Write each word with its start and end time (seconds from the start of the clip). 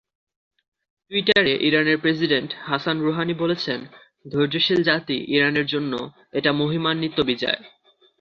টুইটারে 1.11 1.53
ইরানের 1.61 1.97
president 1.97 2.49
Hassan 2.61 2.97
Rouhani 3.01 3.33
বলেছেন, 3.33 3.79
ধৈর্যশীল 4.25 4.79
জাতি 4.83 5.17
ইরানের 5.27 5.65
জন্য 5.65 5.93
এটা 6.33 6.51
মহিমান্বিত 6.53 7.17
বিজয়। 7.21 7.59